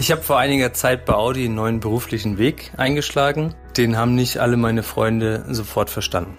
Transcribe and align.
Ich 0.00 0.10
habe 0.10 0.22
vor 0.22 0.38
einiger 0.38 0.72
Zeit 0.72 1.04
bei 1.04 1.12
Audi 1.12 1.44
einen 1.44 1.56
neuen 1.56 1.78
beruflichen 1.78 2.38
Weg 2.38 2.72
eingeschlagen. 2.78 3.54
Den 3.76 3.98
haben 3.98 4.14
nicht 4.14 4.38
alle 4.38 4.56
meine 4.56 4.82
Freunde 4.82 5.44
sofort 5.50 5.90
verstanden. 5.90 6.38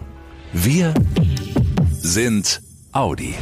Wir 0.52 0.96
sind 1.92 2.64
Audi. 2.92 3.36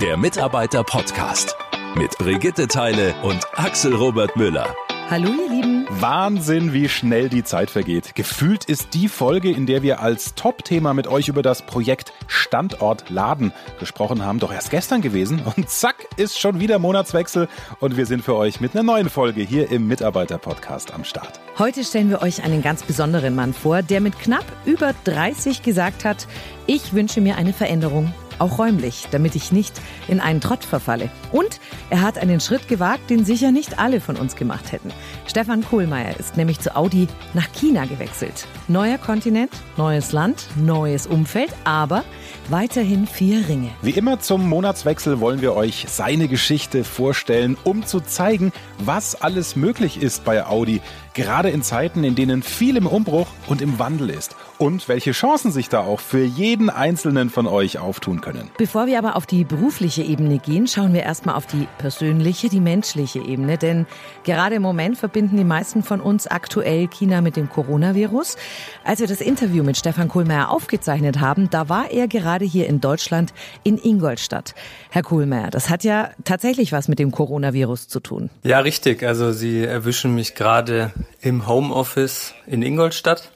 Der 0.00 0.16
Mitarbeiter-Podcast 0.16 1.54
mit 1.96 2.16
Brigitte 2.16 2.66
Teile 2.66 3.14
und 3.22 3.46
Axel 3.58 3.94
Robert 3.94 4.36
Müller. 4.36 4.74
Hallo 5.10 5.28
ihr 5.32 5.50
Lieben. 5.50 5.86
Wahnsinn, 5.90 6.72
wie 6.72 6.88
schnell 6.88 7.28
die 7.28 7.42
Zeit 7.42 7.68
vergeht. 7.68 8.14
Gefühlt 8.14 8.66
ist 8.66 8.94
die 8.94 9.08
Folge, 9.08 9.50
in 9.50 9.66
der 9.66 9.82
wir 9.82 9.98
als 9.98 10.36
Top-Thema 10.36 10.94
mit 10.94 11.08
euch 11.08 11.26
über 11.26 11.42
das 11.42 11.62
Projekt 11.62 12.12
Standort 12.28 13.10
Laden 13.10 13.52
gesprochen 13.80 14.24
haben, 14.24 14.38
doch 14.38 14.52
erst 14.52 14.70
gestern 14.70 15.00
gewesen. 15.00 15.42
Und 15.56 15.68
zack, 15.68 16.06
ist 16.16 16.38
schon 16.38 16.60
wieder 16.60 16.78
Monatswechsel 16.78 17.48
und 17.80 17.96
wir 17.96 18.06
sind 18.06 18.24
für 18.24 18.36
euch 18.36 18.60
mit 18.60 18.76
einer 18.76 18.84
neuen 18.84 19.10
Folge 19.10 19.42
hier 19.42 19.68
im 19.72 19.88
Mitarbeiter-Podcast 19.88 20.94
am 20.94 21.02
Start. 21.02 21.40
Heute 21.58 21.82
stellen 21.82 22.08
wir 22.08 22.22
euch 22.22 22.44
einen 22.44 22.62
ganz 22.62 22.84
besonderen 22.84 23.34
Mann 23.34 23.52
vor, 23.52 23.82
der 23.82 24.00
mit 24.00 24.16
knapp 24.16 24.46
über 24.64 24.94
30 25.02 25.64
gesagt 25.64 26.04
hat, 26.04 26.28
ich 26.68 26.92
wünsche 26.92 27.20
mir 27.20 27.36
eine 27.36 27.52
Veränderung 27.52 28.14
auch 28.40 28.58
räumlich, 28.58 29.06
damit 29.10 29.34
ich 29.34 29.52
nicht 29.52 29.80
in 30.08 30.20
einen 30.20 30.40
Trott 30.40 30.64
verfalle. 30.64 31.10
Und 31.32 31.60
er 31.90 32.02
hat 32.02 32.18
einen 32.18 32.40
Schritt 32.40 32.68
gewagt, 32.68 33.10
den 33.10 33.24
sicher 33.24 33.52
nicht 33.52 33.78
alle 33.78 34.00
von 34.00 34.16
uns 34.16 34.36
gemacht 34.36 34.72
hätten. 34.72 34.90
Stefan 35.26 35.64
Kohlmeier 35.64 36.18
ist 36.18 36.36
nämlich 36.36 36.60
zu 36.60 36.76
Audi 36.76 37.08
nach 37.34 37.52
China 37.52 37.84
gewechselt. 37.84 38.46
Neuer 38.68 38.98
Kontinent, 38.98 39.50
neues 39.76 40.12
Land, 40.12 40.46
neues 40.56 41.06
Umfeld, 41.06 41.52
aber 41.64 42.04
weiterhin 42.48 43.06
vier 43.06 43.48
Ringe. 43.48 43.70
Wie 43.82 43.90
immer 43.90 44.20
zum 44.20 44.48
Monatswechsel 44.48 45.20
wollen 45.20 45.40
wir 45.40 45.54
euch 45.54 45.86
seine 45.88 46.28
Geschichte 46.28 46.84
vorstellen, 46.84 47.56
um 47.64 47.84
zu 47.86 48.00
zeigen, 48.00 48.52
was 48.78 49.20
alles 49.20 49.56
möglich 49.56 50.02
ist 50.02 50.24
bei 50.24 50.46
Audi, 50.46 50.80
gerade 51.14 51.50
in 51.50 51.62
Zeiten, 51.62 52.04
in 52.04 52.14
denen 52.14 52.42
viel 52.42 52.76
im 52.76 52.86
Umbruch 52.86 53.28
und 53.46 53.62
im 53.62 53.78
Wandel 53.78 54.10
ist 54.10 54.36
und 54.60 54.88
welche 54.88 55.12
Chancen 55.12 55.50
sich 55.50 55.70
da 55.70 55.80
auch 55.80 56.00
für 56.00 56.22
jeden 56.22 56.68
einzelnen 56.68 57.30
von 57.30 57.46
euch 57.46 57.78
auftun 57.78 58.20
können. 58.20 58.50
Bevor 58.58 58.86
wir 58.86 58.98
aber 58.98 59.16
auf 59.16 59.24
die 59.24 59.44
berufliche 59.44 60.02
Ebene 60.02 60.38
gehen, 60.38 60.66
schauen 60.66 60.92
wir 60.92 61.02
erstmal 61.02 61.34
auf 61.34 61.46
die 61.46 61.66
persönliche, 61.78 62.50
die 62.50 62.60
menschliche 62.60 63.20
Ebene, 63.20 63.56
denn 63.56 63.86
gerade 64.22 64.56
im 64.56 64.62
Moment 64.62 64.98
verbinden 64.98 65.38
die 65.38 65.44
meisten 65.44 65.82
von 65.82 66.02
uns 66.02 66.26
aktuell 66.26 66.88
China 66.88 67.22
mit 67.22 67.36
dem 67.36 67.48
Coronavirus. 67.48 68.36
Als 68.84 69.00
wir 69.00 69.06
das 69.06 69.22
Interview 69.22 69.64
mit 69.64 69.78
Stefan 69.78 70.08
Kohlmeier 70.08 70.50
aufgezeichnet 70.50 71.20
haben, 71.20 71.48
da 71.48 71.70
war 71.70 71.90
er 71.90 72.06
gerade 72.06 72.44
hier 72.44 72.66
in 72.66 72.82
Deutschland 72.82 73.32
in 73.62 73.78
Ingolstadt. 73.82 74.54
Herr 74.90 75.02
Kohlmeier, 75.02 75.48
das 75.48 75.70
hat 75.70 75.84
ja 75.84 76.10
tatsächlich 76.24 76.70
was 76.70 76.86
mit 76.86 76.98
dem 76.98 77.12
Coronavirus 77.12 77.88
zu 77.88 77.98
tun. 77.98 78.28
Ja, 78.42 78.60
richtig. 78.60 79.02
Also 79.04 79.32
Sie 79.32 79.64
erwischen 79.64 80.14
mich 80.14 80.34
gerade 80.34 80.92
im 81.22 81.48
Homeoffice 81.48 82.34
in 82.46 82.60
Ingolstadt. 82.60 83.30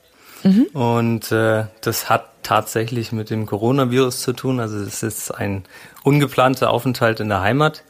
Mhm. 0.45 0.67
Und 0.73 1.33
äh, 1.33 1.64
das 1.81 2.09
hat 2.09 2.27
tatsächlich 2.42 3.11
mit 3.11 3.31
dem 3.31 3.47
Coronavirus 3.47 4.20
zu 4.20 4.33
tun. 4.33 4.61
Also 4.61 4.78
es 4.78 5.03
ist 5.03 5.31
ein 5.31 5.64
ungeplanter 6.03 6.70
Aufenthalt 6.70 7.20
in 7.20 7.28
der 7.28 7.41
Heimat. 7.41 7.83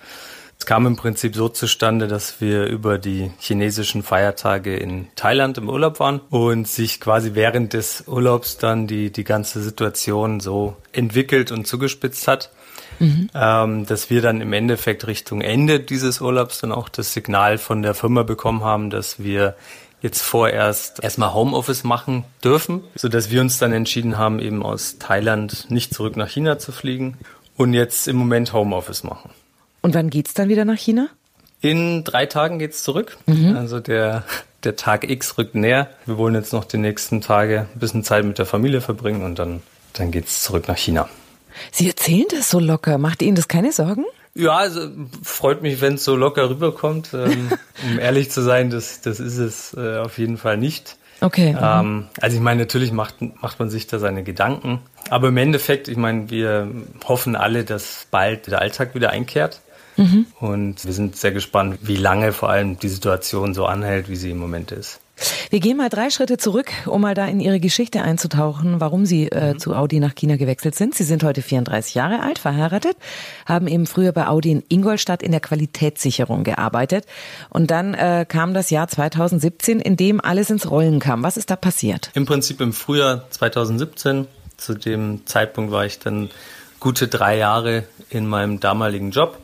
Es 0.59 0.67
kam 0.67 0.87
im 0.87 0.97
Prinzip 0.97 1.35
so 1.35 1.49
zustande, 1.49 2.07
dass 2.07 2.41
wir 2.41 2.67
über 2.67 2.97
die 2.97 3.33
chinesischen 3.39 4.03
Feiertage 4.03 4.77
in 4.77 5.09
Thailand 5.17 5.59
im 5.59 5.69
Urlaub 5.69 6.01
waren 6.01 6.21
und 6.31 6.69
sich 6.69 7.01
quasi 7.01 7.35
während 7.35 7.73
des 7.73 8.05
Urlaubs 8.07 8.57
dann 8.57 8.87
die, 8.87 9.11
die 9.11 9.25
ganze 9.25 9.61
Situation 9.61 10.41
so 10.41 10.77
entwickelt 10.93 11.51
und 11.51 11.67
zugespitzt 11.67 12.29
hat. 12.29 12.51
Mhm. 13.01 13.29
Ähm, 13.35 13.87
dass 13.87 14.09
wir 14.09 14.23
dann 14.23 14.41
im 14.41 14.53
Endeffekt 14.53 15.09
Richtung 15.09 15.41
Ende 15.41 15.81
dieses 15.81 16.21
Urlaubs 16.21 16.61
dann 16.61 16.71
auch 16.71 16.89
das 16.89 17.13
Signal 17.13 17.59
von 17.59 17.83
der 17.83 17.93
Firma 17.93 18.23
bekommen 18.23 18.63
haben, 18.63 18.89
dass 18.89 19.19
wir 19.19 19.57
jetzt 20.05 20.21
vorerst 20.21 21.03
erstmal 21.03 21.33
Homeoffice 21.33 21.83
machen 21.83 22.25
dürfen, 22.45 22.83
so 22.95 23.09
dass 23.09 23.31
wir 23.31 23.41
uns 23.41 23.59
dann 23.59 23.73
entschieden 23.73 24.19
haben, 24.19 24.39
eben 24.39 24.63
aus 24.63 24.99
Thailand 24.99 25.71
nicht 25.71 25.95
zurück 25.95 26.19
nach 26.19 26.29
China 26.29 26.59
zu 26.59 26.73
fliegen 26.73 27.17
und 27.57 27.73
jetzt 27.73 28.07
im 28.07 28.17
Moment 28.17 28.53
Homeoffice 28.53 29.03
machen. 29.03 29.31
Und 29.81 29.95
wann 29.95 30.11
geht's 30.11 30.35
dann 30.35 30.51
wieder 30.51 30.67
nach 30.67 30.77
China? 30.77 31.09
In 31.63 32.05
drei 32.05 32.27
Tagen 32.27 32.59
geht's 32.59 32.83
zurück. 32.85 33.17
Mhm. 33.25 33.57
Also 33.57 33.81
der, 33.81 34.25
der 34.63 34.77
Tag 34.77 35.09
X 35.09 35.39
rückt 35.39 35.55
näher. 35.55 35.89
Wir 36.05 36.19
wollen 36.19 36.35
jetzt 36.35 36.53
noch 36.53 36.65
die 36.65 36.77
nächsten 36.77 37.23
Tage 37.23 37.67
ein 37.75 37.81
bisschen 37.81 38.05
Zeit 38.05 38.27
mit 38.27 38.37
der 38.37 38.45
Familie 38.45 38.83
verbringen 38.83 39.23
und 39.23 39.39
dann, 39.39 39.63
dann 39.95 40.11
geht's 40.11 40.43
zurück 40.43 40.69
nach 40.69 40.77
China. 40.77 41.09
Sie 41.71 41.89
erzählen 41.89 42.27
das 42.31 42.51
so 42.51 42.61
locker. 42.61 42.99
Macht 42.99 43.23
Ihnen 43.23 43.37
das 43.37 43.49
keine 43.49 43.73
Sorgen? 43.73 44.05
Ja, 44.35 44.57
also 44.57 44.89
freut 45.23 45.63
mich, 45.63 45.81
wenn 45.81 45.95
es 45.95 46.05
so 46.05 46.17
locker 46.17 46.51
rüberkommt. 46.51 47.11
Ähm, 47.15 47.51
um 47.85 47.99
ehrlich 47.99 48.31
zu 48.31 48.43
sein, 48.43 48.71
das, 48.71 49.01
das 49.01 49.21
ist 49.21 49.39
es 49.39 49.75
äh, 49.75 49.99
auf 49.99 50.19
jeden 50.19 50.39
Fall 50.39 50.57
nicht. 50.57 50.97
Okay. 51.21 51.53
Mhm. 51.53 51.59
Ähm, 51.63 52.09
also 52.21 52.37
ich 52.37 52.43
meine, 52.43 52.61
natürlich 52.61 52.93
macht, 52.93 53.17
macht 53.21 53.59
man 53.59 53.71
sich 53.71 53.87
da 53.87 53.99
seine 53.99 54.25
Gedanken. 54.25 54.81
Aber 55.09 55.29
im 55.29 55.37
Endeffekt, 55.37 55.89
ich 55.89 55.97
meine, 55.97 56.31
wir 56.31 56.69
hoffen 57.05 57.37
alle, 57.37 57.65
dass 57.65 58.07
bald 58.11 58.49
der 58.49 58.61
Alltag 58.61 58.95
wieder 58.95 59.11
einkehrt. 59.11 59.61
Mhm. 59.97 60.27
Und 60.41 60.85
wir 60.85 60.93
sind 60.93 61.17
sehr 61.17 61.31
gespannt, 61.31 61.79
wie 61.83 61.97
lange 61.97 62.33
vor 62.33 62.51
allem 62.51 62.79
die 62.79 62.89
Situation 62.89 63.55
so 63.55 63.67
anhält, 63.67 64.09
wie 64.09 64.17
sie 64.17 64.33
im 64.33 64.39
Moment 64.39 64.73
ist. 64.73 65.01
Wir 65.55 65.61
gehen 65.61 65.77
mal 65.77 65.89
drei 65.89 66.11
Schritte 66.11 66.37
zurück, 66.37 66.73
um 66.85 67.03
mal 67.03 67.15
da 67.15 67.27
in 67.27 67.39
Ihre 67.39 67.61
Geschichte 67.61 68.03
einzutauchen, 68.03 68.81
warum 68.81 69.07
Sie 69.07 69.29
äh, 69.29 69.53
mhm. 69.53 69.61
zu 69.61 69.77
Audi 69.77 70.01
nach 70.01 70.17
China 70.17 70.35
gewechselt 70.35 70.75
sind. 70.75 70.97
Sie 70.97 71.05
sind 71.05 71.23
heute 71.23 71.43
34 71.43 71.95
Jahre 71.95 72.25
alt, 72.25 72.41
verheiratet, 72.41 72.97
haben 73.47 73.69
eben 73.69 73.87
früher 73.87 74.11
bei 74.11 74.27
Audi 74.27 74.51
in 74.51 74.65
Ingolstadt 74.69 75.23
in 75.23 75.31
der 75.31 75.39
Qualitätssicherung 75.39 76.43
gearbeitet. 76.43 77.07
Und 77.51 77.71
dann 77.71 77.95
äh, 77.95 78.27
kam 78.29 78.53
das 78.53 78.71
Jahr 78.71 78.89
2017, 78.89 79.79
in 79.79 79.97
dem 79.97 80.21
alles 80.21 80.51
ins 80.51 80.69
Rollen 80.69 80.99
kam. 80.99 81.23
Was 81.23 81.37
ist 81.37 81.53
da 81.53 81.55
passiert? 81.55 82.11
Im 82.15 82.27
Prinzip 82.27 82.61
im 82.61 82.73
Frühjahr 82.73 83.31
2017. 83.31 84.27
Zu 84.57 84.75
dem 84.75 85.25
Zeitpunkt 85.25 85.71
war 85.71 85.87
ich 85.87 86.01
dann 86.01 86.31
gute 86.81 87.07
drei 87.07 87.39
Jahre 87.39 87.85
in 88.11 88.27
meinem 88.27 88.59
damaligen 88.59 89.13
Job. 89.13 89.39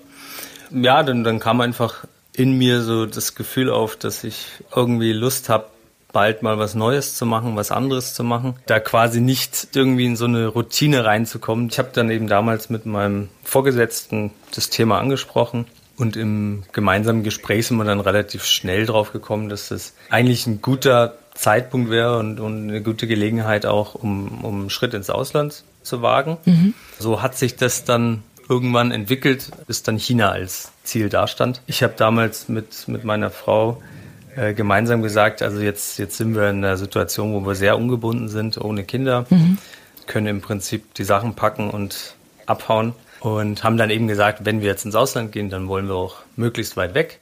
Ja, 0.73 1.05
dann, 1.05 1.23
dann 1.23 1.39
kam 1.39 1.61
einfach 1.61 2.05
in 2.33 2.59
mir 2.59 2.81
so 2.81 3.07
das 3.07 3.37
Gefühl 3.37 3.71
auf, 3.71 3.95
dass 3.95 4.25
ich 4.25 4.47
irgendwie 4.75 5.13
Lust 5.13 5.49
habe, 5.49 5.67
bald 6.13 6.43
mal 6.43 6.59
was 6.59 6.75
Neues 6.75 7.15
zu 7.15 7.27
machen, 7.27 7.57
was 7.57 7.71
anderes 7.71 8.15
zu 8.15 8.25
machen, 8.25 8.55
da 8.67 8.81
quasi 8.81 9.21
nicht 9.21 9.69
irgendwie 9.75 10.07
in 10.07 10.17
so 10.17 10.25
eine 10.25 10.49
Routine 10.49 11.05
reinzukommen. 11.05 11.69
Ich 11.71 11.79
habe 11.79 11.91
dann 11.93 12.11
eben 12.11 12.27
damals 12.27 12.71
mit 12.71 12.87
meinem 12.87 13.29
Vorgesetzten 13.45 14.31
das 14.55 14.71
Thema 14.71 14.99
angesprochen 14.99 15.67
und 15.97 16.17
im 16.17 16.63
gemeinsamen 16.73 17.23
Gespräch 17.23 17.67
sind 17.67 17.77
wir 17.77 17.85
dann 17.85 18.01
relativ 18.01 18.45
schnell 18.45 18.87
drauf 18.87 19.13
gekommen, 19.13 19.49
dass 19.49 19.69
das 19.69 19.95
eigentlich 20.09 20.47
ein 20.47 20.63
guter 20.63 21.15
Zeitpunkt 21.35 21.91
wäre 21.91 22.19
und, 22.19 22.41
und 22.41 22.69
eine 22.69 22.83
gute 22.83 23.07
Gelegenheit 23.07 23.67
auch, 23.67 23.95
um, 23.95 24.45
um 24.45 24.61
einen 24.61 24.71
Schritt 24.71 24.95
ins 24.95 25.11
Ausland 25.11 25.63
zu 25.83 26.03
wagen. 26.03 26.39
Mhm. 26.45 26.75
So 26.99 27.23
hat 27.23 27.37
sich 27.37 27.57
das 27.57 27.85
dann 27.85 28.23
irgendwann 28.49 28.91
entwickelt, 28.91 29.51
bis 29.67 29.83
dann 29.83 29.97
China 29.97 30.31
als 30.31 30.73
Ziel 30.83 31.09
dastand. 31.09 31.63
Ich 31.67 31.83
habe 31.83 31.95
damals 31.97 32.49
mit, 32.49 32.89
mit 32.89 33.05
meiner 33.05 33.31
Frau 33.31 33.81
äh, 34.37 34.55
gemeinsam 34.55 35.03
gesagt, 35.03 35.43
also 35.43 35.61
jetzt, 35.61 35.99
jetzt 35.99 36.17
sind 36.17 36.35
wir 36.35 36.51
in 36.51 36.65
einer 36.65 36.77
Situation, 36.77 37.33
wo 37.33 37.47
wir 37.47 37.55
sehr 37.55 37.77
ungebunden 37.77 38.29
sind, 38.29 38.59
ohne 38.59 38.85
Kinder, 38.85 39.27
mhm. 39.31 39.59
können 40.07 40.27
im 40.27 40.41
Prinzip 40.41 40.95
die 40.95 41.05
Sachen 41.05 41.35
packen 41.35 41.71
und 41.71 42.15
abhauen 42.47 42.95
und 43.21 43.65
haben 43.65 43.77
dann 43.77 43.91
eben 43.91 44.09
gesagt, 44.09 44.45
wenn 44.45 44.61
wir 44.61 44.69
jetzt 44.69 44.85
ins 44.85 44.95
Ausland 44.95 45.33
gehen, 45.33 45.51
dann 45.51 45.69
wollen 45.69 45.87
wir 45.87 45.95
auch 45.95 46.17
möglichst 46.37 46.77
weit 46.77 46.95
weg. 46.95 47.21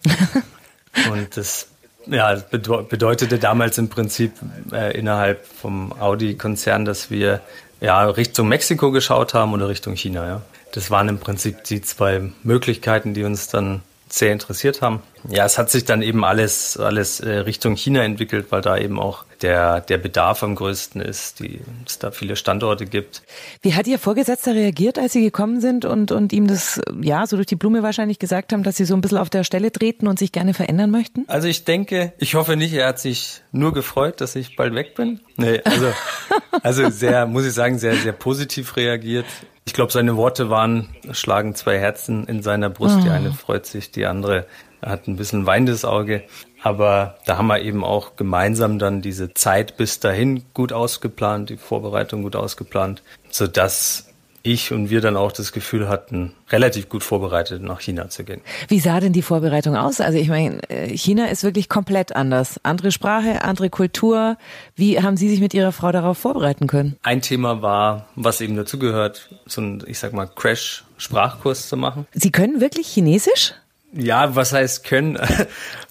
und 1.13 1.37
das 1.37 1.69
ja, 2.07 2.37
bedeutete 2.51 3.39
damals 3.39 3.77
im 3.79 3.89
Prinzip 3.89 4.33
äh, 4.73 4.97
innerhalb 4.99 5.45
vom 5.45 5.93
Audi-Konzern, 5.93 6.85
dass 6.85 7.11
wir 7.11 7.41
ja 7.81 8.05
Richtung 8.05 8.49
Mexiko 8.49 8.91
geschaut 8.91 9.35
haben 9.35 9.53
oder 9.53 9.69
Richtung 9.69 9.95
China. 9.95 10.27
Ja 10.27 10.43
das 10.73 10.91
waren 10.91 11.09
im 11.09 11.19
Prinzip 11.19 11.65
die 11.65 11.81
zwei 11.83 12.31
Möglichkeiten, 12.43 13.15
die 13.15 13.25
uns 13.25 13.49
dann 13.49 13.83
sehr 14.09 14.33
interessiert 14.33 14.83
haben. 14.83 15.03
Ja, 15.29 15.45
es 15.45 15.59
hat 15.59 15.71
sich 15.71 15.85
dann 15.85 16.03
eben 16.03 16.25
alles, 16.25 16.77
alles 16.79 17.21
äh, 17.21 17.31
Richtung 17.31 17.77
China 17.77 18.03
entwickelt, 18.03 18.47
weil 18.51 18.63
da 18.63 18.79
eben 18.79 18.99
auch 18.99 19.25
der, 19.43 19.81
der 19.81 19.99
Bedarf 19.99 20.43
am 20.43 20.55
größten 20.55 21.01
ist, 21.01 21.41
die, 21.41 21.61
es 21.87 21.99
da 21.99 22.11
viele 22.11 22.37
Standorte 22.37 22.87
gibt. 22.87 23.23
Wie 23.63 23.75
hat 23.75 23.87
Ihr 23.87 23.99
Vorgesetzter 23.99 24.55
reagiert, 24.55 24.99
als 24.99 25.13
Sie 25.13 25.23
gekommen 25.23 25.61
sind 25.61 25.85
und, 25.85 26.13
und 26.13 26.33
ihm 26.33 26.47
das, 26.47 26.81
ja, 27.01 27.27
so 27.27 27.37
durch 27.37 27.47
die 27.47 27.57
Blume 27.57 27.83
wahrscheinlich 27.83 28.19
gesagt 28.19 28.53
haben, 28.53 28.63
dass 28.63 28.77
Sie 28.77 28.85
so 28.85 28.95
ein 28.95 29.01
bisschen 29.01 29.19
auf 29.19 29.31
der 29.31 29.45
Stelle 29.45 29.71
treten 29.73 30.09
und 30.09 30.19
sich 30.19 30.33
gerne 30.33 30.55
verändern 30.55 30.91
möchten? 30.91 31.25
Also 31.29 31.49
ich 31.49 31.65
denke, 31.65 32.13
ich 32.19 32.35
hoffe 32.35 32.57
nicht, 32.57 32.73
er 32.73 32.89
hat 32.89 32.99
sich 32.99 33.43
nur 33.53 33.73
gefreut, 33.73 34.21
dass 34.21 34.37
ich 34.37 34.57
bald 34.57 34.75
weg 34.75 34.95
bin. 34.95 35.21
Nee, 35.37 35.61
also, 35.65 35.93
also 36.63 36.91
sehr, 36.91 37.27
muss 37.27 37.47
ich 37.47 37.53
sagen, 37.53 37.79
sehr, 37.79 37.97
sehr 37.97 38.13
positiv 38.13 38.77
reagiert. 38.77 39.27
Ich 39.69 39.75
glaube, 39.75 39.93
seine 39.93 40.17
Worte 40.17 40.49
waren, 40.49 40.89
schlagen 41.13 41.55
zwei 41.55 41.79
Herzen 41.79 42.27
in 42.27 42.43
seiner 42.43 42.71
Brust. 42.71 43.05
Die 43.05 43.11
ah. 43.11 43.13
eine 43.13 43.33
freut 43.33 43.67
sich, 43.67 43.91
die 43.91 44.07
andere 44.07 44.47
hat 44.81 45.07
ein 45.07 45.17
bisschen 45.17 45.45
weinendes 45.45 45.85
Auge. 45.85 46.23
Aber 46.63 47.19
da 47.27 47.37
haben 47.37 47.49
wir 47.49 47.61
eben 47.61 47.85
auch 47.85 48.17
gemeinsam 48.17 48.79
dann 48.79 49.03
diese 49.03 49.35
Zeit 49.35 49.77
bis 49.77 50.01
dahin 50.01 50.43
gut 50.55 50.73
ausgeplant, 50.73 51.51
die 51.51 51.59
Vorbereitung 51.59 52.23
gut 52.23 52.35
ausgeplant, 52.35 53.03
sodass 53.29 54.08
ich 54.43 54.73
und 54.73 54.91
wir 54.91 55.01
dann 55.01 55.17
auch 55.17 55.33
das 55.33 55.53
Gefühl 55.53 55.89
hatten, 55.89 56.33
relativ 56.51 56.89
gut 56.89 57.03
vorbereitet 57.03 57.63
nach 57.63 57.81
China 57.81 58.09
zu 58.09 58.25
gehen. 58.25 58.41
Wie 58.69 58.81
sah 58.81 59.01
denn 59.01 59.13
die 59.13 59.23
Vorbereitung 59.23 59.77
aus? 59.77 60.01
Also 60.01 60.19
ich 60.19 60.29
meine, 60.29 60.61
äh, 60.71 60.97
China 60.97 61.27
ist 61.27 61.45
wirklich 61.45 61.69
komplett 61.69 62.15
anders. 62.15 62.61
Andere 62.63 62.93
Sprache, 62.93 63.43
andere 63.43 63.71
Kultur. 63.71 64.37
Wie 64.77 65.01
haben 65.03 65.17
Sie 65.17 65.29
sich 65.29 65.41
mit 65.41 65.55
Ihrer 65.55 65.73
Frau 65.73 65.93
darauf 65.93 66.19
vorbereiten 66.19 66.67
können? 66.67 66.97
Ein 67.03 67.23
Thema 67.23 67.63
war, 67.63 68.07
was 68.15 68.41
eben 68.41 68.57
dazugehört, 68.57 69.29
so 69.47 69.61
ein, 69.61 69.83
ich 69.87 69.99
sag 69.99 70.13
mal, 70.13 70.27
Crash-Sprachkurs 70.27 71.69
zu 71.69 71.77
machen. 71.77 72.07
Sie 72.13 72.31
können 72.31 72.61
wirklich 72.61 72.89
Chinesisch? 72.89 73.55
Ja, 73.93 74.37
was 74.37 74.53
heißt 74.53 74.85
können? 74.85 75.19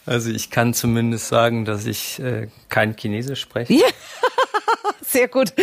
Also 0.10 0.30
ich 0.30 0.52
kann 0.52 0.74
zumindest 0.74 1.28
sagen, 1.28 1.66
dass 1.66 1.86
ich 1.86 2.18
äh, 2.20 2.48
kein 2.70 2.96
Chinesisch 2.96 3.42
spreche. 3.42 3.74
Ja. 3.74 3.82
Sehr 5.08 5.30
gut. 5.30 5.54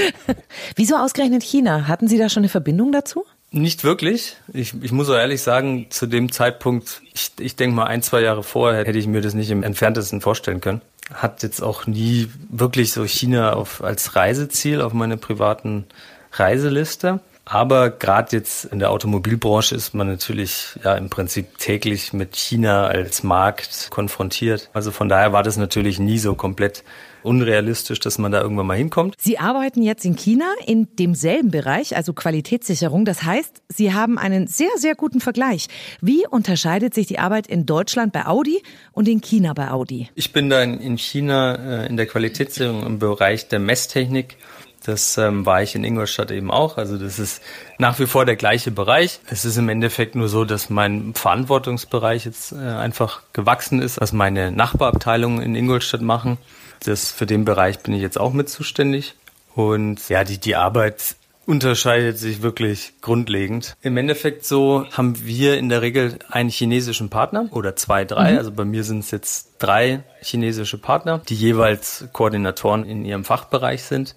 Wieso 0.75 0.97
ausgerechnet 0.97 1.43
China? 1.43 1.87
Hatten 1.87 2.09
Sie 2.09 2.17
da 2.17 2.31
schon 2.31 2.43
eine 2.43 2.49
Verbindung 2.49 2.93
dazu? 2.93 3.25
Nicht 3.51 3.85
wirklich. 3.85 4.37
Ich, 4.53 4.75
ich 4.83 4.91
muss 4.91 5.11
auch 5.11 5.17
ehrlich 5.17 5.43
sagen, 5.43 5.87
zu 5.91 6.07
dem 6.07 6.33
Zeitpunkt, 6.33 7.03
ich, 7.13 7.31
ich 7.39 7.55
denke 7.55 7.77
mal 7.77 7.85
ein, 7.85 8.03
zwei 8.03 8.23
Jahre 8.23 8.43
vorher 8.43 8.85
hätte 8.85 8.99
ich 8.99 9.07
mir 9.07 9.21
das 9.21 9.35
nicht 9.35 9.51
im 9.51 9.63
entferntesten 9.63 10.21
vorstellen 10.21 10.61
können. 10.61 10.81
Hat 11.13 11.43
jetzt 11.43 11.63
auch 11.63 11.87
nie 11.87 12.29
wirklich 12.49 12.93
so 12.93 13.05
China 13.05 13.53
auf, 13.53 13.85
als 13.85 14.17
Reiseziel 14.17 14.81
auf 14.81 14.95
meine 14.95 15.19
privaten 15.19 15.85
Reiseliste. 16.33 17.21
Aber 17.45 17.91
gerade 17.91 18.37
jetzt 18.37 18.65
in 18.65 18.79
der 18.79 18.91
Automobilbranche 18.91 19.75
ist 19.75 19.95
man 19.95 20.07
natürlich 20.07 20.79
ja 20.83 20.95
im 20.95 21.11
Prinzip 21.11 21.59
täglich 21.59 22.13
mit 22.13 22.37
China 22.37 22.87
als 22.87 23.23
Markt 23.23 23.89
konfrontiert. 23.91 24.71
Also 24.73 24.91
von 24.91 25.09
daher 25.09 25.33
war 25.33 25.43
das 25.43 25.57
natürlich 25.57 25.99
nie 25.99 26.19
so 26.19 26.35
komplett 26.35 26.85
unrealistisch, 27.23 28.01
dass 28.01 28.19
man 28.19 28.33
da 28.33 28.41
irgendwann 28.41 28.67
mal 28.67 28.77
hinkommt. 28.77 29.15
Sie 29.19 29.39
arbeiten 29.39 29.83
jetzt 29.83 30.05
in 30.05 30.15
China 30.15 30.45
in 30.67 30.89
demselben 30.97 31.51
Bereich, 31.51 31.97
also 31.97 32.13
Qualitätssicherung. 32.13 33.05
Das 33.05 33.23
heißt, 33.23 33.63
Sie 33.69 33.93
haben 33.93 34.19
einen 34.19 34.47
sehr, 34.47 34.69
sehr 34.77 34.95
guten 34.95 35.21
Vergleich. 35.21 35.69
Wie 36.01 36.27
unterscheidet 36.27 36.95
sich 36.95 37.07
die 37.07 37.19
Arbeit 37.19 37.47
in 37.47 37.67
Deutschland 37.67 38.13
bei 38.13 38.27
Audi 38.27 38.63
und 38.93 39.09
in 39.09 39.21
China 39.21 39.55
bei 39.55 39.71
Audi? 39.71 40.09
Ich 40.15 40.33
bin 40.33 40.51
da 40.51 40.63
in 40.63 40.99
China 40.99 41.55
äh, 41.55 41.89
in 41.89 41.97
der 41.97 42.07
Qualitätssicherung 42.07 42.85
im 42.85 42.99
Bereich 42.99 43.49
der 43.49 43.59
Messtechnik 43.59 44.37
das 44.85 45.19
ähm, 45.19 45.47
war 45.47 45.63
ich 45.63 45.75
in 45.75 45.85
Ingolstadt 45.85 46.31
eben 46.31 46.51
auch. 46.51 46.77
Also 46.77 46.99
das 46.99 47.19
ist 47.19 47.43
nach 47.79 47.99
wie 47.99 48.07
vor 48.07 48.25
der 48.25 48.37
gleiche 48.37 48.71
Bereich. 48.71 49.21
Es 49.29 49.45
ist 49.45 49.57
im 49.57 49.69
Endeffekt 49.69 50.15
nur 50.15 50.29
so, 50.29 50.45
dass 50.45 50.71
mein 50.71 51.15
Verantwortungsbereich 51.15 52.25
jetzt 52.25 52.53
äh, 52.53 52.57
einfach 52.57 53.23
gewachsen 53.33 53.81
ist, 53.81 54.01
was 54.01 54.13
meine 54.13 54.53
Nachbarabteilungen 54.53 55.43
in 55.43 55.55
Ingolstadt 55.55 56.03
machen. 56.03 56.39
Das, 56.85 57.11
für 57.11 57.27
den 57.27 57.45
Bereich 57.45 57.81
bin 57.81 57.95
ich 57.95 58.03
jetzt 58.03 58.19
auch 58.19 58.33
mit 58.33 58.49
zuständig. 58.49 59.15
Und 59.55 60.09
ja, 60.09 60.25
die, 60.25 60.39
die 60.39 60.57
Arbeit 60.57 61.17
unterscheidet 61.47 62.19
sich 62.19 62.43
wirklich 62.43 62.95
grundlegend. 63.01 63.77
Im 63.83 63.97
Endeffekt 63.97 64.45
so 64.45 64.87
haben 64.93 65.25
wir 65.25 65.59
in 65.59 65.69
der 65.69 65.83
Regel 65.83 66.19
einen 66.31 66.49
chinesischen 66.49 67.11
Partner 67.11 67.49
oder 67.51 67.77
zwei, 67.77 68.05
drei. 68.05 68.33
Mhm. 68.33 68.39
Also 68.39 68.53
bei 68.53 68.65
mir 68.65 68.85
sind 68.85 69.01
es 69.01 69.11
jetzt 69.11 69.57
drei 69.59 70.03
chinesische 70.21 70.79
Partner, 70.79 71.21
die 71.29 71.35
jeweils 71.35 72.07
Koordinatoren 72.13 72.85
in 72.85 73.05
ihrem 73.05 73.25
Fachbereich 73.25 73.83
sind. 73.83 74.15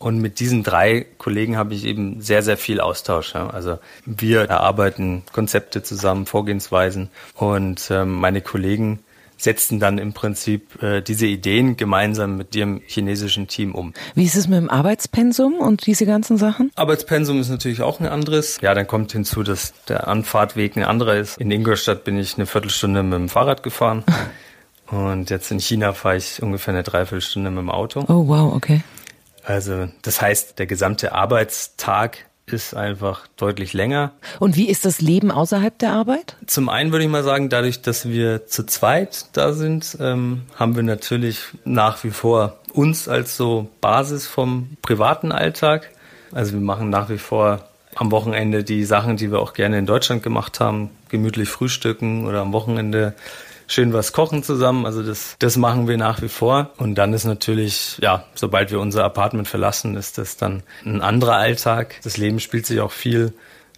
Und 0.00 0.18
mit 0.18 0.40
diesen 0.40 0.62
drei 0.62 1.04
Kollegen 1.18 1.58
habe 1.58 1.74
ich 1.74 1.84
eben 1.84 2.22
sehr, 2.22 2.42
sehr 2.42 2.56
viel 2.56 2.80
Austausch. 2.80 3.34
Ja. 3.34 3.50
Also 3.50 3.78
wir 4.06 4.40
erarbeiten 4.48 5.24
Konzepte 5.30 5.82
zusammen, 5.82 6.24
Vorgehensweisen 6.24 7.10
und 7.34 7.90
äh, 7.90 8.06
meine 8.06 8.40
Kollegen 8.40 9.00
setzen 9.36 9.78
dann 9.78 9.98
im 9.98 10.14
Prinzip 10.14 10.82
äh, 10.82 11.02
diese 11.02 11.26
Ideen 11.26 11.76
gemeinsam 11.76 12.38
mit 12.38 12.54
dem 12.54 12.80
chinesischen 12.86 13.46
Team 13.46 13.74
um. 13.74 13.92
Wie 14.14 14.24
ist 14.24 14.36
es 14.36 14.48
mit 14.48 14.58
dem 14.58 14.70
Arbeitspensum 14.70 15.58
und 15.58 15.84
diese 15.84 16.06
ganzen 16.06 16.38
Sachen? 16.38 16.70
Arbeitspensum 16.76 17.38
ist 17.38 17.50
natürlich 17.50 17.82
auch 17.82 18.00
ein 18.00 18.06
anderes. 18.06 18.58
Ja, 18.62 18.72
dann 18.72 18.86
kommt 18.86 19.12
hinzu, 19.12 19.42
dass 19.42 19.74
der 19.84 20.08
Anfahrtweg 20.08 20.76
ein 20.76 20.84
anderer 20.84 21.16
ist. 21.16 21.38
In 21.38 21.50
Ingolstadt 21.50 22.04
bin 22.04 22.18
ich 22.18 22.36
eine 22.36 22.46
Viertelstunde 22.46 23.02
mit 23.02 23.14
dem 23.14 23.28
Fahrrad 23.28 23.62
gefahren. 23.62 24.04
Und 24.90 25.30
jetzt 25.30 25.50
in 25.52 25.60
China 25.60 25.92
fahre 25.92 26.16
ich 26.16 26.42
ungefähr 26.42 26.74
eine 26.74 26.82
Dreiviertelstunde 26.82 27.50
mit 27.50 27.60
dem 27.60 27.70
Auto. 27.70 28.00
Oh, 28.08 28.26
wow, 28.26 28.54
okay. 28.54 28.82
Also 29.44 29.88
das 30.02 30.20
heißt, 30.20 30.58
der 30.58 30.66
gesamte 30.66 31.12
Arbeitstag 31.12 32.18
ist 32.46 32.74
einfach 32.74 33.26
deutlich 33.36 33.72
länger. 33.72 34.12
Und 34.38 34.56
wie 34.56 34.68
ist 34.68 34.84
das 34.84 35.00
Leben 35.00 35.30
außerhalb 35.30 35.78
der 35.78 35.92
Arbeit? 35.92 36.36
Zum 36.46 36.68
einen 36.68 36.92
würde 36.92 37.04
ich 37.04 37.10
mal 37.10 37.22
sagen, 37.22 37.48
dadurch, 37.48 37.82
dass 37.82 38.08
wir 38.08 38.46
zu 38.46 38.66
zweit 38.66 39.26
da 39.32 39.52
sind, 39.52 39.96
ähm, 40.00 40.42
haben 40.56 40.76
wir 40.76 40.82
natürlich 40.82 41.44
nach 41.64 42.02
wie 42.04 42.10
vor 42.10 42.58
uns 42.72 43.08
als 43.08 43.36
so 43.36 43.68
Basis 43.80 44.26
vom 44.26 44.76
privaten 44.82 45.32
Alltag. 45.32 45.90
Also 46.32 46.52
wir 46.52 46.60
machen 46.60 46.90
nach 46.90 47.08
wie 47.08 47.18
vor 47.18 47.68
am 47.94 48.10
Wochenende 48.10 48.64
die 48.64 48.84
Sachen, 48.84 49.16
die 49.16 49.30
wir 49.30 49.40
auch 49.40 49.52
gerne 49.52 49.78
in 49.78 49.86
Deutschland 49.86 50.22
gemacht 50.22 50.60
haben, 50.60 50.90
gemütlich 51.08 51.48
frühstücken 51.48 52.26
oder 52.26 52.40
am 52.40 52.52
Wochenende 52.52 53.14
schön 53.70 53.92
was 53.92 54.12
kochen 54.12 54.42
zusammen. 54.42 54.84
Also 54.84 55.02
das, 55.02 55.36
das 55.38 55.56
machen 55.56 55.88
wir 55.88 55.96
nach 55.96 56.20
wie 56.22 56.28
vor. 56.28 56.70
Und 56.76 56.96
dann 56.96 57.12
ist 57.12 57.24
natürlich, 57.24 57.98
ja, 58.00 58.24
sobald 58.34 58.70
wir 58.70 58.80
unser 58.80 59.04
Apartment 59.04 59.48
verlassen, 59.48 59.96
ist 59.96 60.18
das 60.18 60.36
dann 60.36 60.62
ein 60.84 61.00
anderer 61.00 61.36
Alltag. 61.36 61.94
Das 62.02 62.16
Leben 62.16 62.40
spielt 62.40 62.66
sich 62.66 62.80
auch 62.80 62.92
viel 62.92 63.32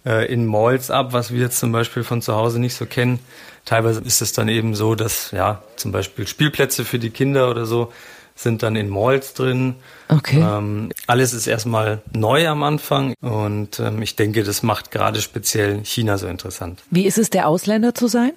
äh, 0.05 0.31
in 0.31 0.45
Malls 0.45 0.89
ab, 0.89 1.13
was 1.13 1.31
wir 1.31 1.39
jetzt 1.39 1.59
zum 1.59 1.71
Beispiel 1.71 2.03
von 2.03 2.21
zu 2.21 2.35
Hause 2.35 2.59
nicht 2.59 2.73
so 2.73 2.85
kennen. 2.85 3.19
Teilweise 3.65 4.01
ist 4.01 4.21
es 4.21 4.33
dann 4.33 4.49
eben 4.49 4.75
so, 4.75 4.95
dass 4.95 5.31
ja 5.31 5.61
zum 5.75 5.91
Beispiel 5.91 6.27
Spielplätze 6.27 6.85
für 6.85 6.99
die 6.99 7.11
Kinder 7.11 7.49
oder 7.49 7.65
so 7.65 7.93
sind 8.35 8.63
dann 8.63 8.75
in 8.75 8.89
Malls 8.89 9.33
drin. 9.33 9.75
Okay. 10.09 10.39
Ähm, 10.39 10.91
alles 11.07 11.33
ist 11.33 11.47
erstmal 11.47 12.01
neu 12.13 12.47
am 12.47 12.63
Anfang 12.63 13.13
und 13.21 13.79
ähm, 13.79 14.01
ich 14.01 14.15
denke, 14.15 14.43
das 14.43 14.63
macht 14.63 14.91
gerade 14.91 15.21
speziell 15.21 15.83
China 15.85 16.17
so 16.17 16.27
interessant. 16.27 16.81
Wie 16.89 17.05
ist 17.05 17.17
es, 17.17 17.29
der 17.29 17.47
Ausländer 17.47 17.93
zu 17.93 18.07
sein? 18.07 18.33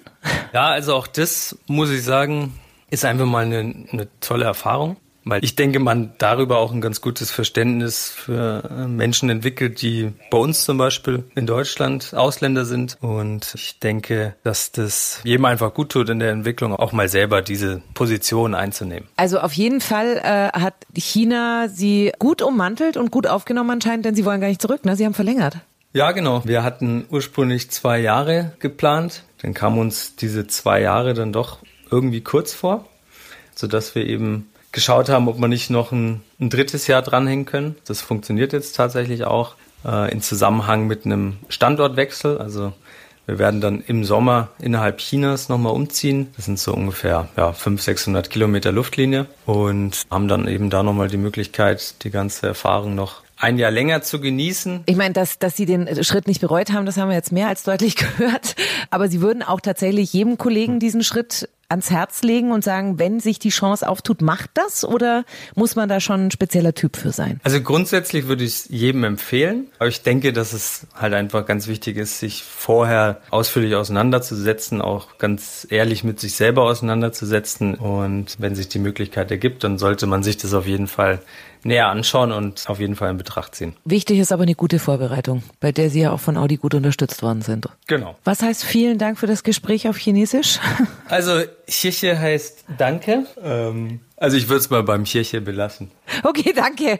Ja, 0.53 0.67
also 0.67 0.95
auch 0.95 1.07
das 1.07 1.57
muss 1.67 1.89
ich 1.89 2.03
sagen, 2.03 2.53
ist 2.89 3.05
einfach 3.05 3.25
mal 3.25 3.45
eine, 3.45 3.59
eine 3.91 4.07
tolle 4.21 4.45
Erfahrung. 4.45 4.97
Weil 5.29 5.43
ich 5.43 5.55
denke, 5.55 5.79
man 5.79 6.13
darüber 6.17 6.59
auch 6.59 6.71
ein 6.71 6.81
ganz 6.81 7.01
gutes 7.01 7.31
Verständnis 7.31 8.09
für 8.09 8.63
äh, 8.69 8.87
Menschen 8.87 9.29
entwickelt, 9.29 9.81
die 9.81 10.13
bei 10.31 10.37
uns 10.37 10.63
zum 10.65 10.77
Beispiel 10.77 11.23
in 11.35 11.45
Deutschland 11.45 12.13
Ausländer 12.13 12.65
sind. 12.65 12.97
Und 13.01 13.53
ich 13.55 13.79
denke, 13.79 14.35
dass 14.43 14.71
das 14.71 15.19
jedem 15.23 15.45
einfach 15.45 15.73
gut 15.73 15.89
tut 15.89 16.09
in 16.09 16.19
der 16.19 16.31
Entwicklung, 16.31 16.75
auch 16.75 16.91
mal 16.91 17.09
selber 17.09 17.41
diese 17.41 17.81
Position 17.93 18.55
einzunehmen. 18.55 19.07
Also 19.17 19.39
auf 19.39 19.53
jeden 19.53 19.81
Fall 19.81 20.17
äh, 20.23 20.57
hat 20.57 20.75
China 20.95 21.67
sie 21.69 22.11
gut 22.19 22.41
ummantelt 22.41 22.97
und 22.97 23.11
gut 23.11 23.27
aufgenommen 23.27 23.71
anscheinend, 23.71 24.05
denn 24.05 24.15
sie 24.15 24.25
wollen 24.25 24.41
gar 24.41 24.47
nicht 24.47 24.61
zurück, 24.61 24.85
ne? 24.85 24.95
Sie 24.95 25.05
haben 25.05 25.13
verlängert. 25.13 25.57
Ja, 25.93 26.11
genau. 26.11 26.43
Wir 26.45 26.63
hatten 26.63 27.05
ursprünglich 27.09 27.71
zwei 27.71 27.99
Jahre 27.99 28.53
geplant. 28.59 29.23
Dann 29.41 29.53
kamen 29.53 29.79
uns 29.79 30.15
diese 30.15 30.47
zwei 30.47 30.81
Jahre 30.81 31.13
dann 31.13 31.33
doch 31.33 31.59
irgendwie 31.89 32.21
kurz 32.21 32.53
vor, 32.53 32.85
sodass 33.55 33.95
wir 33.95 34.05
eben 34.05 34.49
geschaut 34.77 35.09
haben, 35.09 35.27
ob 35.27 35.39
wir 35.39 35.47
nicht 35.47 35.71
noch 35.71 35.91
ein, 35.91 36.21
ein 36.39 36.51
drittes 36.51 36.85
Jahr 36.85 37.01
dranhängen 37.01 37.45
können. 37.45 37.75
Das 37.85 38.01
funktioniert 38.01 38.53
jetzt 38.53 38.75
tatsächlich 38.75 39.23
auch 39.23 39.55
äh, 39.83 40.11
in 40.11 40.21
Zusammenhang 40.21 40.85
mit 40.85 41.03
einem 41.03 41.37
Standortwechsel. 41.49 42.37
Also 42.37 42.73
wir 43.25 43.39
werden 43.39 43.59
dann 43.59 43.81
im 43.81 44.03
Sommer 44.03 44.49
innerhalb 44.59 44.99
Chinas 44.99 45.49
nochmal 45.49 45.73
umziehen. 45.73 46.27
Das 46.35 46.45
sind 46.45 46.59
so 46.59 46.75
ungefähr 46.75 47.27
ja, 47.35 47.53
500, 47.53 47.83
600 47.83 48.29
Kilometer 48.29 48.71
Luftlinie 48.71 49.25
und 49.47 50.03
haben 50.11 50.27
dann 50.27 50.47
eben 50.47 50.69
da 50.69 50.83
nochmal 50.83 51.07
die 51.07 51.17
Möglichkeit, 51.17 52.03
die 52.03 52.11
ganze 52.11 52.45
Erfahrung 52.45 52.93
noch 52.93 53.23
ein 53.35 53.57
Jahr 53.57 53.71
länger 53.71 54.03
zu 54.03 54.19
genießen. 54.19 54.83
Ich 54.85 54.95
meine, 54.95 55.15
dass, 55.15 55.39
dass 55.39 55.57
Sie 55.57 55.65
den 55.65 56.03
Schritt 56.03 56.27
nicht 56.27 56.39
bereut 56.41 56.71
haben, 56.71 56.85
das 56.85 56.97
haben 56.97 57.09
wir 57.09 57.15
jetzt 57.15 57.31
mehr 57.31 57.47
als 57.47 57.63
deutlich 57.63 57.95
gehört. 58.17 58.55
Aber 58.91 59.07
Sie 59.07 59.21
würden 59.21 59.41
auch 59.41 59.59
tatsächlich 59.59 60.13
jedem 60.13 60.37
Kollegen 60.37 60.79
diesen 60.79 61.03
Schritt 61.03 61.49
ans 61.69 61.91
Herz 61.91 62.21
legen 62.23 62.51
und 62.51 62.63
sagen, 62.63 62.97
wenn 62.99 63.19
sich 63.19 63.39
die 63.39 63.49
Chance 63.49 63.87
auftut, 63.87 64.21
macht 64.21 64.51
das 64.53 64.85
oder 64.85 65.25
muss 65.55 65.75
man 65.75 65.89
da 65.89 65.99
schon 65.99 66.27
ein 66.27 66.31
spezieller 66.31 66.73
Typ 66.73 66.95
für 66.95 67.11
sein? 67.11 67.39
Also 67.43 67.61
grundsätzlich 67.61 68.27
würde 68.27 68.43
ich 68.43 68.51
es 68.51 68.67
jedem 68.69 69.03
empfehlen, 69.03 69.67
aber 69.79 69.89
ich 69.89 70.01
denke, 70.01 70.31
dass 70.33 70.53
es 70.53 70.87
halt 70.95 71.13
einfach 71.13 71.45
ganz 71.45 71.67
wichtig 71.67 71.97
ist, 71.97 72.19
sich 72.19 72.43
vorher 72.43 73.21
ausführlich 73.31 73.75
auseinanderzusetzen, 73.75 74.81
auch 74.81 75.17
ganz 75.17 75.67
ehrlich 75.69 76.03
mit 76.03 76.19
sich 76.19 76.35
selber 76.35 76.63
auseinanderzusetzen 76.63 77.75
und 77.75 78.37
wenn 78.39 78.55
sich 78.55 78.69
die 78.69 78.79
Möglichkeit 78.79 79.29
ergibt, 79.31 79.63
dann 79.63 79.77
sollte 79.77 80.07
man 80.07 80.23
sich 80.23 80.37
das 80.37 80.53
auf 80.53 80.65
jeden 80.65 80.87
Fall 80.87 81.19
näher 81.63 81.87
anschauen 81.87 82.31
und 82.31 82.63
auf 82.67 82.79
jeden 82.79 82.95
Fall 82.95 83.11
in 83.11 83.17
Betracht 83.17 83.55
ziehen. 83.55 83.75
Wichtig 83.83 84.19
ist 84.19 84.31
aber 84.31 84.43
eine 84.43 84.55
gute 84.55 84.79
Vorbereitung, 84.79 85.43
bei 85.59 85.71
der 85.71 85.89
Sie 85.89 86.01
ja 86.01 86.11
auch 86.11 86.19
von 86.19 86.37
Audi 86.37 86.57
gut 86.57 86.73
unterstützt 86.73 87.21
worden 87.21 87.41
sind. 87.41 87.67
Genau. 87.87 88.15
Was 88.23 88.41
heißt 88.41 88.63
vielen 88.63 88.97
Dank 88.97 89.19
für 89.19 89.27
das 89.27 89.43
Gespräch 89.43 89.87
auf 89.87 89.97
Chinesisch? 89.97 90.59
Also 91.09 91.41
Chiche 91.67 92.19
heißt 92.19 92.65
Danke. 92.77 93.25
Ähm, 93.41 94.01
also 94.17 94.35
ich 94.35 94.49
würde 94.49 94.59
es 94.59 94.69
mal 94.69 94.83
beim 94.83 95.03
Chiche 95.03 95.41
belassen. 95.41 95.91
Okay, 96.23 96.51
danke. 96.55 96.99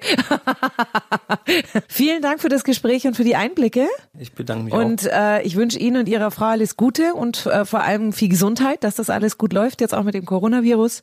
Vielen 1.88 2.22
Dank 2.22 2.40
für 2.40 2.50
das 2.50 2.64
Gespräch 2.64 3.08
und 3.08 3.16
für 3.16 3.24
die 3.24 3.36
Einblicke. 3.36 3.88
Ich 4.18 4.34
bedanke 4.34 4.66
mich 4.66 4.74
und, 4.74 4.80
auch. 4.80 4.86
Und 4.86 5.06
äh, 5.12 5.42
ich 5.42 5.56
wünsche 5.56 5.80
Ihnen 5.80 5.98
und 5.98 6.10
Ihrer 6.10 6.30
Frau 6.32 6.46
alles 6.46 6.78
Gute 6.78 7.16
und 7.16 7.48
äh, 7.48 7.66
vor 7.66 7.82
allem 7.82 8.14
viel 8.14 8.30
Gesundheit, 8.30 8.84
dass 8.84 8.96
das 8.96 9.10
alles 9.10 9.38
gut 9.38 9.52
läuft, 9.52 9.82
jetzt 9.82 9.94
auch 9.94 10.04
mit 10.04 10.14
dem 10.14 10.26
Coronavirus. 10.26 11.02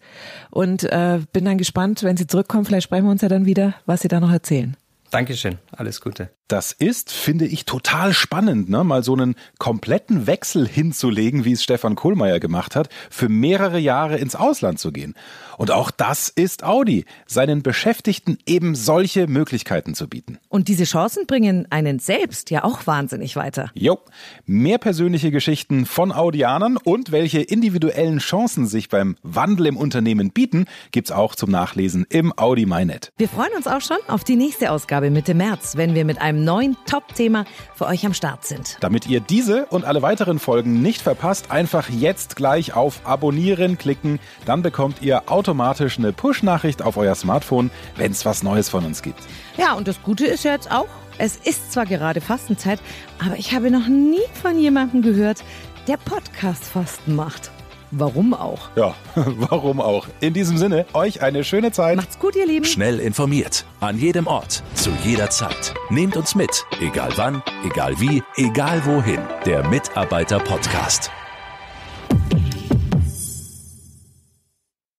Und 0.50 0.84
äh, 0.84 1.20
bin 1.32 1.44
dann 1.44 1.58
gespannt, 1.58 2.04
wenn 2.04 2.16
Sie 2.16 2.26
zurückkommen, 2.26 2.64
vielleicht 2.64 2.84
sprechen 2.84 3.04
wir 3.04 3.10
uns 3.10 3.22
ja 3.22 3.28
dann 3.28 3.44
wieder, 3.44 3.74
was 3.86 4.02
Sie 4.02 4.08
da 4.08 4.20
noch 4.20 4.32
erzählen. 4.32 4.76
Dankeschön, 5.10 5.58
alles 5.72 6.00
Gute. 6.00 6.30
Das 6.48 6.72
ist, 6.72 7.10
finde 7.10 7.46
ich, 7.46 7.64
total 7.64 8.12
spannend, 8.12 8.68
ne? 8.68 8.84
mal 8.84 9.02
so 9.02 9.14
einen 9.14 9.34
kompletten 9.58 10.26
Wechsel 10.26 10.68
hinzulegen, 10.68 11.46
wie 11.46 11.52
es 11.52 11.64
Stefan 11.64 11.94
Kohlmeier 11.94 12.38
gemacht 12.38 12.76
hat, 12.76 12.90
für 13.08 13.30
mehrere 13.30 13.78
Jahre 13.78 14.18
ins 14.18 14.36
Ausland 14.36 14.78
zu 14.78 14.92
gehen. 14.92 15.14
Und 15.56 15.70
auch 15.70 15.90
das 15.90 16.28
ist 16.28 16.62
Audi, 16.62 17.06
seinen 17.26 17.62
Beschäftigten 17.62 18.36
eben 18.44 18.74
solche 18.74 19.26
Möglichkeiten 19.26 19.94
zu 19.94 20.08
bieten. 20.08 20.38
Und 20.48 20.68
diese 20.68 20.84
Chancen 20.84 21.26
bringen 21.26 21.66
einen 21.70 21.98
selbst 21.98 22.50
ja 22.50 22.64
auch 22.64 22.86
wahnsinnig 22.86 23.36
weiter. 23.36 23.70
Jo, 23.74 24.00
mehr 24.44 24.78
persönliche 24.78 25.30
Geschichten 25.30 25.86
von 25.86 26.12
Audianern 26.12 26.76
und 26.76 27.10
welche 27.10 27.40
individuellen 27.40 28.18
Chancen 28.18 28.66
sich 28.66 28.90
beim 28.90 29.16
Wandel 29.22 29.66
im 29.66 29.76
Unternehmen 29.78 30.30
bieten, 30.30 30.66
gibt's 30.92 31.10
auch 31.10 31.34
zum 31.36 31.50
Nachlesen 31.50 32.04
im 32.10 32.36
Audi 32.36 32.66
MyNet. 32.66 33.12
Wir 33.16 33.28
freuen 33.28 33.52
uns 33.56 33.66
auch 33.66 33.80
schon 33.80 33.96
auf 34.08 34.24
die 34.24 34.36
nächste 34.36 34.70
Ausgabe 34.70 35.10
Mitte 35.10 35.34
März, 35.34 35.76
wenn 35.76 35.94
wir 35.94 36.04
mit 36.04 36.20
einem 36.20 36.33
neuen 36.34 36.76
Top-Thema 36.86 37.44
für 37.74 37.86
euch 37.86 38.04
am 38.04 38.12
Start 38.12 38.44
sind. 38.44 38.76
Damit 38.80 39.06
ihr 39.06 39.20
diese 39.20 39.66
und 39.66 39.84
alle 39.84 40.02
weiteren 40.02 40.38
Folgen 40.38 40.82
nicht 40.82 41.00
verpasst, 41.00 41.50
einfach 41.50 41.88
jetzt 41.88 42.36
gleich 42.36 42.74
auf 42.74 43.00
Abonnieren 43.04 43.78
klicken, 43.78 44.18
dann 44.46 44.62
bekommt 44.62 45.00
ihr 45.00 45.22
Auto 45.30 45.44
automatisch 45.44 45.98
eine 45.98 46.12
Push-Nachricht 46.12 46.82
auf 46.82 46.96
euer 46.96 47.14
Smartphone, 47.14 47.70
wenn 47.96 48.10
es 48.12 48.24
was 48.24 48.42
Neues 48.42 48.70
von 48.70 48.84
uns 48.84 49.02
gibt. 49.02 49.20
Ja, 49.58 49.74
und 49.74 49.86
das 49.86 50.02
Gute 50.02 50.24
ist 50.24 50.42
ja 50.42 50.52
jetzt 50.52 50.70
auch, 50.70 50.88
es 51.18 51.36
ist 51.36 51.70
zwar 51.70 51.86
gerade 51.86 52.20
Fastenzeit, 52.20 52.80
aber 53.24 53.36
ich 53.36 53.54
habe 53.54 53.70
noch 53.70 53.86
nie 53.86 54.24
von 54.42 54.58
jemandem 54.58 55.02
gehört, 55.02 55.44
der 55.86 55.98
Podcast-Fasten 55.98 57.14
macht. 57.14 57.52
Warum 57.96 58.34
auch? 58.34 58.70
Ja, 58.74 58.94
warum 59.14 59.80
auch? 59.80 60.08
In 60.20 60.34
diesem 60.34 60.58
Sinne, 60.58 60.84
euch 60.94 61.22
eine 61.22 61.44
schöne 61.44 61.70
Zeit. 61.70 61.96
Macht's 61.96 62.18
gut, 62.18 62.34
ihr 62.34 62.46
Lieben. 62.46 62.64
Schnell 62.64 62.98
informiert. 62.98 63.64
An 63.78 63.98
jedem 63.98 64.26
Ort. 64.26 64.64
Zu 64.74 64.90
jeder 65.04 65.30
Zeit. 65.30 65.74
Nehmt 65.90 66.16
uns 66.16 66.34
mit. 66.34 66.64
Egal 66.80 67.12
wann, 67.16 67.40
egal 67.64 67.94
wie, 68.00 68.22
egal 68.36 68.84
wohin. 68.84 69.20
Der 69.46 69.66
Mitarbeiter-Podcast. 69.68 71.10